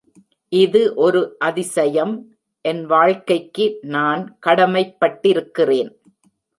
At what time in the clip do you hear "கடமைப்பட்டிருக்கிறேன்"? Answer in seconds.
4.47-5.91